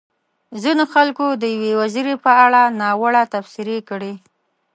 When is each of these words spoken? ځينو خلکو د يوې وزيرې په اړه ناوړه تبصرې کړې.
ځينو 0.61 0.83
خلکو 0.93 1.25
د 1.41 1.43
يوې 1.55 1.71
وزيرې 1.81 2.15
په 2.23 2.31
اړه 2.45 2.61
ناوړه 2.79 3.23
تبصرې 3.33 3.79
کړې. 3.89 4.13